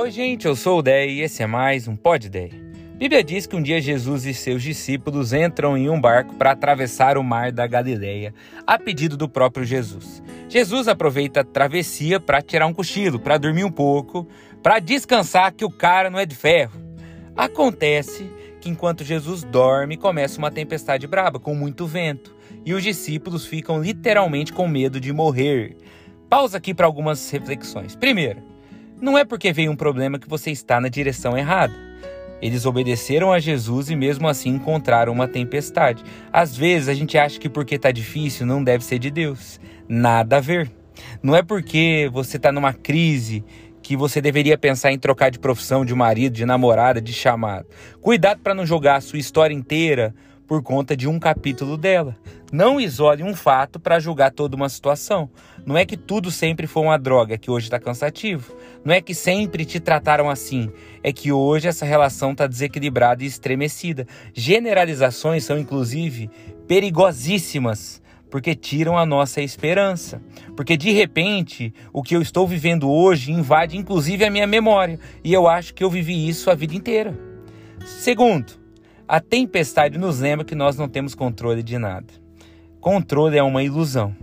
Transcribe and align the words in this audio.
Oi, 0.00 0.12
gente, 0.12 0.46
eu 0.46 0.54
sou 0.54 0.78
o 0.78 0.82
Dé 0.82 1.08
e 1.08 1.22
esse 1.22 1.42
é 1.42 1.46
mais 1.48 1.88
um 1.88 1.96
Pod 1.96 2.28
Dé. 2.28 2.50
Bíblia 2.94 3.24
diz 3.24 3.48
que 3.48 3.56
um 3.56 3.60
dia 3.60 3.80
Jesus 3.80 4.26
e 4.26 4.32
seus 4.32 4.62
discípulos 4.62 5.32
entram 5.32 5.76
em 5.76 5.90
um 5.90 6.00
barco 6.00 6.36
para 6.36 6.52
atravessar 6.52 7.18
o 7.18 7.24
mar 7.24 7.50
da 7.50 7.66
Galileia, 7.66 8.32
a 8.64 8.78
pedido 8.78 9.16
do 9.16 9.28
próprio 9.28 9.64
Jesus. 9.64 10.22
Jesus 10.48 10.86
aproveita 10.86 11.40
a 11.40 11.44
travessia 11.44 12.20
para 12.20 12.40
tirar 12.40 12.68
um 12.68 12.72
cochilo, 12.72 13.18
para 13.18 13.38
dormir 13.38 13.64
um 13.64 13.72
pouco, 13.72 14.24
para 14.62 14.78
descansar 14.78 15.52
que 15.52 15.64
o 15.64 15.70
cara 15.70 16.08
não 16.08 16.20
é 16.20 16.24
de 16.24 16.36
ferro. 16.36 16.80
Acontece 17.36 18.30
que 18.60 18.70
enquanto 18.70 19.02
Jesus 19.02 19.42
dorme, 19.42 19.96
começa 19.96 20.38
uma 20.38 20.52
tempestade 20.52 21.08
braba 21.08 21.40
com 21.40 21.56
muito 21.56 21.88
vento, 21.88 22.36
e 22.64 22.72
os 22.72 22.84
discípulos 22.84 23.46
ficam 23.46 23.82
literalmente 23.82 24.52
com 24.52 24.68
medo 24.68 25.00
de 25.00 25.12
morrer. 25.12 25.76
Pausa 26.30 26.58
aqui 26.58 26.72
para 26.72 26.86
algumas 26.86 27.28
reflexões. 27.30 27.96
Primeiro, 27.96 28.47
não 29.00 29.16
é 29.16 29.24
porque 29.24 29.52
veio 29.52 29.70
um 29.70 29.76
problema 29.76 30.18
que 30.18 30.28
você 30.28 30.50
está 30.50 30.80
na 30.80 30.88
direção 30.88 31.36
errada. 31.36 31.74
Eles 32.40 32.64
obedeceram 32.66 33.32
a 33.32 33.40
Jesus 33.40 33.90
e 33.90 33.96
mesmo 33.96 34.28
assim 34.28 34.50
encontraram 34.50 35.12
uma 35.12 35.26
tempestade. 35.26 36.04
Às 36.32 36.56
vezes 36.56 36.88
a 36.88 36.94
gente 36.94 37.18
acha 37.18 37.38
que 37.38 37.48
porque 37.48 37.74
está 37.74 37.90
difícil 37.90 38.46
não 38.46 38.62
deve 38.62 38.84
ser 38.84 38.98
de 38.98 39.10
Deus. 39.10 39.60
Nada 39.88 40.36
a 40.36 40.40
ver. 40.40 40.70
Não 41.22 41.34
é 41.34 41.42
porque 41.42 42.08
você 42.12 42.36
está 42.36 42.52
numa 42.52 42.72
crise 42.72 43.44
que 43.82 43.96
você 43.96 44.20
deveria 44.20 44.58
pensar 44.58 44.92
em 44.92 44.98
trocar 44.98 45.30
de 45.30 45.38
profissão, 45.38 45.84
de 45.84 45.94
marido, 45.94 46.34
de 46.34 46.44
namorada, 46.44 47.00
de 47.00 47.12
chamado. 47.12 47.66
Cuidado 48.00 48.40
para 48.40 48.54
não 48.54 48.66
jogar 48.66 48.96
a 48.96 49.00
sua 49.00 49.18
história 49.18 49.54
inteira 49.54 50.14
por 50.48 50.62
conta 50.62 50.96
de 50.96 51.06
um 51.06 51.18
capítulo 51.18 51.76
dela. 51.76 52.16
Não 52.50 52.80
isole 52.80 53.22
um 53.22 53.34
fato 53.34 53.78
para 53.78 54.00
julgar 54.00 54.32
toda 54.32 54.56
uma 54.56 54.70
situação. 54.70 55.28
Não 55.66 55.76
é 55.76 55.84
que 55.84 55.96
tudo 55.96 56.30
sempre 56.30 56.66
foi 56.66 56.82
uma 56.82 56.98
droga, 56.98 57.36
que 57.36 57.50
hoje 57.50 57.66
está 57.66 57.78
cansativo. 57.78 58.56
Não 58.82 58.94
é 58.94 59.02
que 59.02 59.14
sempre 59.14 59.66
te 59.66 59.78
trataram 59.78 60.30
assim. 60.30 60.72
É 61.02 61.12
que 61.12 61.30
hoje 61.30 61.68
essa 61.68 61.84
relação 61.84 62.32
está 62.32 62.46
desequilibrada 62.46 63.22
e 63.22 63.26
estremecida. 63.26 64.06
Generalizações 64.32 65.44
são, 65.44 65.58
inclusive, 65.58 66.30
perigosíssimas 66.66 68.00
porque 68.30 68.54
tiram 68.54 68.96
a 68.96 69.06
nossa 69.06 69.40
esperança. 69.40 70.22
Porque 70.56 70.76
de 70.76 70.92
repente, 70.92 71.72
o 71.92 72.02
que 72.02 72.14
eu 72.14 72.22
estou 72.22 72.46
vivendo 72.46 72.90
hoje 72.90 73.32
invade 73.32 73.76
inclusive 73.76 74.24
a 74.24 74.30
minha 74.30 74.46
memória, 74.46 74.98
e 75.24 75.32
eu 75.32 75.46
acho 75.48 75.74
que 75.74 75.82
eu 75.82 75.90
vivi 75.90 76.28
isso 76.28 76.50
a 76.50 76.54
vida 76.54 76.74
inteira. 76.74 77.18
Segundo, 77.86 78.52
a 79.08 79.20
tempestade 79.20 79.96
nos 79.96 80.20
lembra 80.20 80.44
que 80.44 80.54
nós 80.54 80.76
não 80.76 80.86
temos 80.86 81.14
controle 81.14 81.62
de 81.62 81.78
nada. 81.78 82.06
Controle 82.78 83.38
é 83.38 83.42
uma 83.42 83.62
ilusão. 83.62 84.14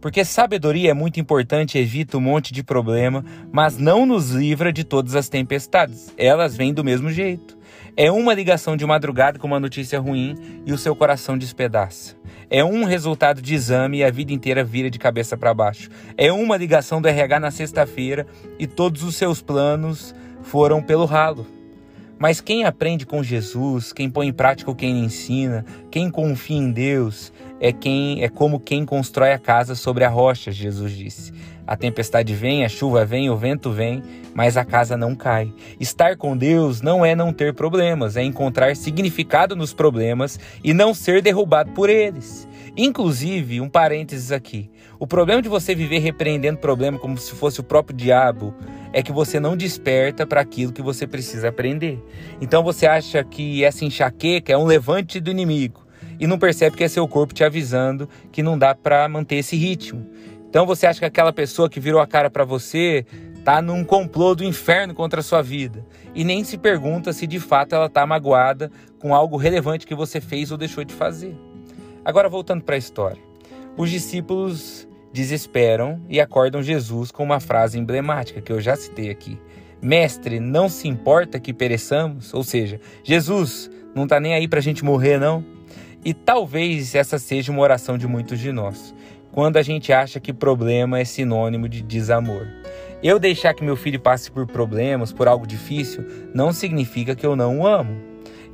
Porque 0.00 0.24
sabedoria 0.24 0.92
é 0.92 0.94
muito 0.94 1.18
importante, 1.18 1.76
evita 1.76 2.16
um 2.16 2.20
monte 2.20 2.52
de 2.52 2.62
problema, 2.62 3.24
mas 3.52 3.76
não 3.76 4.06
nos 4.06 4.30
livra 4.30 4.72
de 4.72 4.84
todas 4.84 5.16
as 5.16 5.28
tempestades. 5.28 6.14
Elas 6.16 6.56
vêm 6.56 6.72
do 6.72 6.84
mesmo 6.84 7.10
jeito. 7.10 7.58
É 7.96 8.10
uma 8.10 8.32
ligação 8.32 8.76
de 8.76 8.86
madrugada 8.86 9.36
com 9.36 9.48
uma 9.48 9.58
notícia 9.58 9.98
ruim 9.98 10.36
e 10.64 10.72
o 10.72 10.78
seu 10.78 10.94
coração 10.94 11.36
despedaça. 11.36 12.14
É 12.48 12.64
um 12.64 12.84
resultado 12.84 13.42
de 13.42 13.54
exame 13.54 13.98
e 13.98 14.04
a 14.04 14.10
vida 14.12 14.32
inteira 14.32 14.62
vira 14.62 14.88
de 14.88 14.98
cabeça 14.98 15.36
para 15.36 15.52
baixo. 15.52 15.90
É 16.16 16.32
uma 16.32 16.56
ligação 16.56 17.02
do 17.02 17.08
RH 17.08 17.40
na 17.40 17.50
sexta-feira 17.50 18.26
e 18.60 18.66
todos 18.66 19.02
os 19.02 19.16
seus 19.16 19.42
planos 19.42 20.14
foram 20.40 20.80
pelo 20.80 21.04
ralo. 21.04 21.59
Mas 22.20 22.38
quem 22.38 22.64
aprende 22.64 23.06
com 23.06 23.22
Jesus, 23.22 23.94
quem 23.94 24.10
põe 24.10 24.28
em 24.28 24.32
prática 24.32 24.70
o 24.70 24.74
que 24.74 24.84
ele 24.84 24.98
ensina, 24.98 25.64
quem 25.90 26.10
confia 26.10 26.58
em 26.58 26.70
Deus, 26.70 27.32
é 27.58 27.72
quem 27.72 28.22
é 28.22 28.28
como 28.28 28.60
quem 28.60 28.84
constrói 28.84 29.32
a 29.32 29.38
casa 29.38 29.74
sobre 29.74 30.04
a 30.04 30.08
rocha, 30.10 30.52
Jesus 30.52 30.92
disse. 30.92 31.32
A 31.66 31.78
tempestade 31.78 32.34
vem, 32.34 32.62
a 32.62 32.68
chuva 32.68 33.06
vem, 33.06 33.30
o 33.30 33.36
vento 33.38 33.70
vem, 33.70 34.02
mas 34.34 34.58
a 34.58 34.66
casa 34.66 34.98
não 34.98 35.14
cai. 35.14 35.50
Estar 35.80 36.14
com 36.18 36.36
Deus 36.36 36.82
não 36.82 37.02
é 37.06 37.14
não 37.14 37.32
ter 37.32 37.54
problemas, 37.54 38.18
é 38.18 38.22
encontrar 38.22 38.76
significado 38.76 39.56
nos 39.56 39.72
problemas 39.72 40.38
e 40.62 40.74
não 40.74 40.92
ser 40.92 41.22
derrubado 41.22 41.72
por 41.72 41.88
eles. 41.88 42.46
Inclusive, 42.76 43.62
um 43.62 43.68
parênteses 43.68 44.30
aqui: 44.30 44.70
o 44.98 45.06
problema 45.06 45.40
de 45.40 45.48
você 45.48 45.74
viver 45.74 46.00
repreendendo 46.00 46.58
problema 46.58 46.98
como 46.98 47.16
se 47.16 47.32
fosse 47.32 47.60
o 47.60 47.64
próprio 47.64 47.96
diabo 47.96 48.54
é 48.92 49.02
que 49.02 49.12
você 49.12 49.38
não 49.38 49.56
desperta 49.56 50.26
para 50.26 50.40
aquilo 50.40 50.72
que 50.72 50.82
você 50.82 51.06
precisa 51.06 51.48
aprender. 51.48 52.02
Então 52.40 52.62
você 52.62 52.86
acha 52.86 53.22
que 53.24 53.64
essa 53.64 53.84
enxaqueca 53.84 54.52
é 54.52 54.56
um 54.56 54.64
levante 54.64 55.20
do 55.20 55.30
inimigo 55.30 55.86
e 56.18 56.26
não 56.26 56.38
percebe 56.38 56.76
que 56.76 56.84
é 56.84 56.88
seu 56.88 57.06
corpo 57.08 57.32
te 57.32 57.44
avisando 57.44 58.08
que 58.30 58.42
não 58.42 58.58
dá 58.58 58.74
para 58.74 59.08
manter 59.08 59.36
esse 59.36 59.56
ritmo. 59.56 60.06
Então 60.48 60.66
você 60.66 60.86
acha 60.86 60.98
que 60.98 61.06
aquela 61.06 61.32
pessoa 61.32 61.70
que 61.70 61.78
virou 61.78 62.00
a 62.00 62.06
cara 62.06 62.28
para 62.28 62.44
você 62.44 63.06
tá 63.44 63.62
num 63.62 63.84
complô 63.84 64.34
do 64.34 64.44
inferno 64.44 64.94
contra 64.94 65.20
a 65.20 65.22
sua 65.22 65.40
vida 65.40 65.84
e 66.14 66.24
nem 66.24 66.44
se 66.44 66.58
pergunta 66.58 67.12
se 67.12 67.26
de 67.26 67.38
fato 67.38 67.74
ela 67.74 67.88
tá 67.88 68.04
magoada 68.04 68.70
com 68.98 69.14
algo 69.14 69.36
relevante 69.36 69.86
que 69.86 69.94
você 69.94 70.20
fez 70.20 70.50
ou 70.50 70.58
deixou 70.58 70.84
de 70.84 70.92
fazer. 70.92 71.36
Agora 72.04 72.28
voltando 72.28 72.62
para 72.64 72.74
a 72.74 72.78
história. 72.78 73.22
Os 73.76 73.90
discípulos 73.90 74.86
desesperam 75.12 76.00
e 76.08 76.20
acordam 76.20 76.62
Jesus 76.62 77.10
com 77.10 77.22
uma 77.22 77.40
frase 77.40 77.78
emblemática 77.78 78.40
que 78.40 78.52
eu 78.52 78.60
já 78.60 78.76
citei 78.76 79.10
aqui. 79.10 79.38
Mestre, 79.82 80.40
não 80.40 80.68
se 80.68 80.88
importa 80.88 81.40
que 81.40 81.54
pereçamos? 81.54 82.34
Ou 82.34 82.44
seja, 82.44 82.80
Jesus 83.02 83.70
não 83.94 84.04
está 84.04 84.20
nem 84.20 84.34
aí 84.34 84.46
para 84.46 84.58
a 84.58 84.62
gente 84.62 84.84
morrer, 84.84 85.18
não? 85.18 85.44
E 86.04 86.14
talvez 86.14 86.94
essa 86.94 87.18
seja 87.18 87.50
uma 87.52 87.62
oração 87.62 87.98
de 87.98 88.06
muitos 88.06 88.38
de 88.38 88.52
nós, 88.52 88.94
quando 89.32 89.56
a 89.56 89.62
gente 89.62 89.92
acha 89.92 90.20
que 90.20 90.32
problema 90.32 90.98
é 90.98 91.04
sinônimo 91.04 91.68
de 91.68 91.82
desamor. 91.82 92.46
Eu 93.02 93.18
deixar 93.18 93.54
que 93.54 93.64
meu 93.64 93.76
filho 93.76 93.98
passe 93.98 94.30
por 94.30 94.46
problemas, 94.46 95.12
por 95.12 95.26
algo 95.26 95.46
difícil, 95.46 96.04
não 96.34 96.52
significa 96.52 97.14
que 97.14 97.24
eu 97.24 97.34
não 97.34 97.60
o 97.60 97.66
amo. 97.66 97.96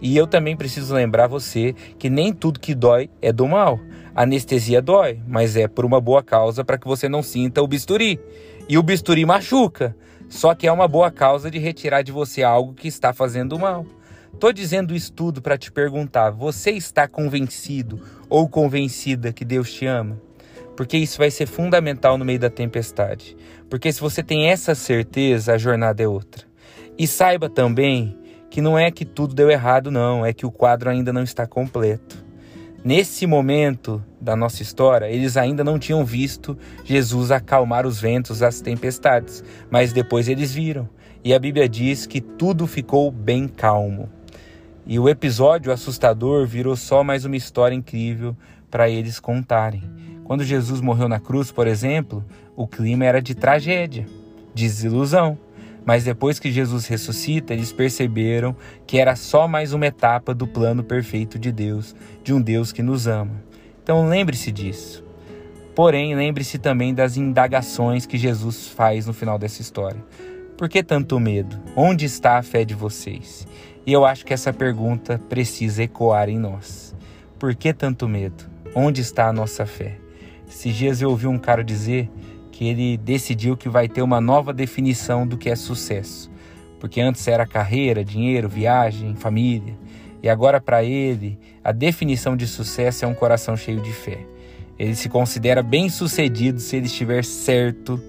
E 0.00 0.16
eu 0.16 0.26
também 0.26 0.56
preciso 0.56 0.94
lembrar 0.94 1.26
você 1.26 1.74
que 1.98 2.08
nem 2.08 2.32
tudo 2.32 2.60
que 2.60 2.74
dói 2.74 3.10
é 3.20 3.32
do 3.32 3.48
mal. 3.48 3.80
Anestesia 4.16 4.80
dói, 4.80 5.20
mas 5.28 5.56
é 5.56 5.68
por 5.68 5.84
uma 5.84 6.00
boa 6.00 6.22
causa 6.22 6.64
para 6.64 6.78
que 6.78 6.86
você 6.86 7.06
não 7.06 7.22
sinta 7.22 7.62
o 7.62 7.68
bisturi. 7.68 8.18
E 8.66 8.78
o 8.78 8.82
bisturi 8.82 9.26
machuca, 9.26 9.94
só 10.26 10.54
que 10.54 10.66
é 10.66 10.72
uma 10.72 10.88
boa 10.88 11.10
causa 11.10 11.50
de 11.50 11.58
retirar 11.58 12.00
de 12.00 12.10
você 12.10 12.42
algo 12.42 12.72
que 12.72 12.88
está 12.88 13.12
fazendo 13.12 13.58
mal. 13.58 13.84
Tô 14.40 14.52
dizendo 14.52 14.94
isso 14.94 15.12
tudo 15.12 15.42
para 15.42 15.58
te 15.58 15.70
perguntar: 15.70 16.30
você 16.30 16.70
está 16.70 17.06
convencido 17.06 18.00
ou 18.26 18.48
convencida 18.48 19.34
que 19.34 19.44
Deus 19.44 19.70
te 19.70 19.84
ama? 19.84 20.18
Porque 20.74 20.96
isso 20.96 21.18
vai 21.18 21.30
ser 21.30 21.44
fundamental 21.44 22.16
no 22.16 22.24
meio 22.24 22.38
da 22.38 22.48
tempestade. 22.48 23.36
Porque 23.68 23.92
se 23.92 24.00
você 24.00 24.22
tem 24.22 24.48
essa 24.48 24.74
certeza, 24.74 25.52
a 25.52 25.58
jornada 25.58 26.02
é 26.02 26.08
outra. 26.08 26.46
E 26.98 27.06
saiba 27.06 27.50
também 27.50 28.16
que 28.48 28.62
não 28.62 28.78
é 28.78 28.90
que 28.90 29.04
tudo 29.04 29.34
deu 29.34 29.50
errado, 29.50 29.90
não, 29.90 30.24
é 30.24 30.32
que 30.32 30.46
o 30.46 30.50
quadro 30.50 30.88
ainda 30.88 31.12
não 31.12 31.22
está 31.22 31.46
completo. 31.46 32.25
Nesse 32.86 33.26
momento 33.26 34.00
da 34.20 34.36
nossa 34.36 34.62
história, 34.62 35.10
eles 35.10 35.36
ainda 35.36 35.64
não 35.64 35.76
tinham 35.76 36.04
visto 36.04 36.56
Jesus 36.84 37.32
acalmar 37.32 37.84
os 37.84 38.00
ventos, 38.00 38.44
as 38.44 38.60
tempestades, 38.60 39.42
mas 39.68 39.92
depois 39.92 40.28
eles 40.28 40.54
viram. 40.54 40.88
E 41.24 41.34
a 41.34 41.38
Bíblia 41.40 41.68
diz 41.68 42.06
que 42.06 42.20
tudo 42.20 42.64
ficou 42.64 43.10
bem 43.10 43.48
calmo. 43.48 44.08
E 44.86 45.00
o 45.00 45.08
episódio 45.08 45.72
assustador 45.72 46.46
virou 46.46 46.76
só 46.76 47.02
mais 47.02 47.24
uma 47.24 47.34
história 47.34 47.74
incrível 47.74 48.36
para 48.70 48.88
eles 48.88 49.18
contarem. 49.18 49.82
Quando 50.22 50.44
Jesus 50.44 50.80
morreu 50.80 51.08
na 51.08 51.18
cruz, 51.18 51.50
por 51.50 51.66
exemplo, 51.66 52.24
o 52.54 52.68
clima 52.68 53.04
era 53.04 53.20
de 53.20 53.34
tragédia, 53.34 54.06
desilusão. 54.54 55.36
Mas 55.86 56.02
depois 56.02 56.40
que 56.40 56.50
Jesus 56.50 56.86
ressuscita, 56.86 57.54
eles 57.54 57.72
perceberam 57.72 58.56
que 58.84 58.98
era 58.98 59.14
só 59.14 59.46
mais 59.46 59.72
uma 59.72 59.86
etapa 59.86 60.34
do 60.34 60.44
plano 60.44 60.82
perfeito 60.82 61.38
de 61.38 61.52
Deus, 61.52 61.94
de 62.24 62.34
um 62.34 62.42
Deus 62.42 62.72
que 62.72 62.82
nos 62.82 63.06
ama. 63.06 63.40
Então 63.84 64.08
lembre-se 64.08 64.50
disso. 64.50 65.04
Porém, 65.76 66.16
lembre-se 66.16 66.58
também 66.58 66.92
das 66.92 67.16
indagações 67.16 68.04
que 68.04 68.18
Jesus 68.18 68.66
faz 68.66 69.06
no 69.06 69.12
final 69.12 69.38
dessa 69.38 69.62
história. 69.62 70.04
Por 70.56 70.68
que 70.68 70.82
tanto 70.82 71.20
medo? 71.20 71.56
Onde 71.76 72.04
está 72.04 72.36
a 72.36 72.42
fé 72.42 72.64
de 72.64 72.74
vocês? 72.74 73.46
E 73.86 73.92
eu 73.92 74.04
acho 74.04 74.26
que 74.26 74.34
essa 74.34 74.52
pergunta 74.52 75.20
precisa 75.28 75.84
ecoar 75.84 76.28
em 76.28 76.38
nós. 76.38 76.96
Por 77.38 77.54
que 77.54 77.72
tanto 77.72 78.08
medo? 78.08 78.44
Onde 78.74 79.02
está 79.02 79.28
a 79.28 79.32
nossa 79.32 79.64
fé? 79.66 79.98
Esses 80.48 80.74
dias 80.74 81.00
eu 81.00 81.10
ouvi 81.10 81.26
um 81.26 81.38
cara 81.38 81.62
dizer 81.62 82.10
que 82.56 82.66
ele 82.66 82.96
decidiu 82.96 83.54
que 83.54 83.68
vai 83.68 83.86
ter 83.86 84.00
uma 84.00 84.18
nova 84.18 84.50
definição 84.50 85.26
do 85.26 85.36
que 85.36 85.50
é 85.50 85.54
sucesso. 85.54 86.30
Porque 86.80 87.02
antes 87.02 87.28
era 87.28 87.46
carreira, 87.46 88.02
dinheiro, 88.02 88.48
viagem, 88.48 89.14
família. 89.14 89.74
E 90.22 90.28
agora, 90.28 90.58
para 90.58 90.82
ele, 90.82 91.38
a 91.62 91.70
definição 91.70 92.34
de 92.34 92.46
sucesso 92.46 93.04
é 93.04 93.08
um 93.08 93.14
coração 93.14 93.58
cheio 93.58 93.82
de 93.82 93.92
fé. 93.92 94.20
Ele 94.78 94.94
se 94.94 95.06
considera 95.10 95.62
bem-sucedido 95.62 96.58
se 96.58 96.76
ele 96.76 96.86
estiver 96.86 97.26
certo 97.26 98.02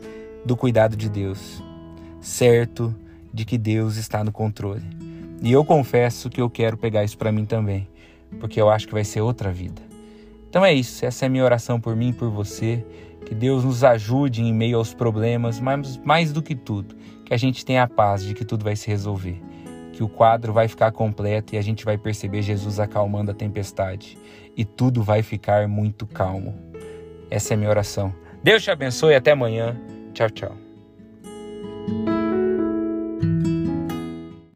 do 0.45 0.55
cuidado 0.55 0.95
de 0.95 1.09
Deus, 1.09 1.61
certo 2.21 2.95
de 3.33 3.43
que 3.43 3.57
Deus 3.57 3.97
está 3.97 4.23
no 4.23 4.31
controle. 4.31 4.85
E 5.41 5.51
eu 5.51 5.65
confesso 5.65 6.29
que 6.29 6.39
eu 6.39 6.49
quero 6.49 6.77
pegar 6.77 7.03
isso 7.03 7.17
para 7.17 7.33
mim 7.33 7.43
também, 7.43 7.85
porque 8.39 8.61
eu 8.61 8.69
acho 8.69 8.87
que 8.87 8.93
vai 8.93 9.03
ser 9.03 9.19
outra 9.19 9.51
vida. 9.51 9.86
Então 10.49 10.65
é 10.65 10.73
isso, 10.73 11.05
essa 11.05 11.25
é 11.25 11.27
a 11.27 11.29
minha 11.29 11.43
oração 11.43 11.79
por 11.79 11.95
mim 11.95 12.09
e 12.09 12.13
por 12.13 12.29
você 12.29 12.85
Que 13.25 13.35
Deus 13.35 13.65
nos 13.65 13.83
ajude 13.83 14.41
em 14.41 14.53
meio 14.53 14.77
aos 14.77 14.93
problemas, 14.93 15.59
mas 15.59 15.97
mais 15.97 16.31
do 16.31 16.41
que 16.41 16.55
tudo, 16.55 16.95
que 17.25 17.33
a 17.33 17.37
gente 17.37 17.65
tenha 17.65 17.83
a 17.83 17.87
paz 17.87 18.23
de 18.23 18.33
que 18.33 18.45
tudo 18.45 18.63
vai 18.63 18.75
se 18.75 18.87
resolver. 18.87 19.41
Que 19.91 20.01
o 20.01 20.07
quadro 20.07 20.53
vai 20.53 20.69
ficar 20.69 20.93
completo 20.93 21.53
e 21.53 21.57
a 21.57 21.61
gente 21.61 21.83
vai 21.83 21.97
perceber 21.97 22.41
Jesus 22.41 22.79
acalmando 22.79 23.31
a 23.31 23.33
tempestade. 23.33 24.17
E 24.55 24.63
tudo 24.63 25.03
vai 25.03 25.21
ficar 25.21 25.67
muito 25.67 26.07
calmo. 26.07 26.55
Essa 27.29 27.53
é 27.53 27.55
a 27.55 27.57
minha 27.57 27.69
oração. 27.69 28.15
Deus 28.41 28.63
te 28.63 28.71
abençoe 28.71 29.11
e 29.11 29.15
até 29.15 29.31
amanhã. 29.31 29.75
Tchau, 30.13 30.29
tchau. 30.29 30.66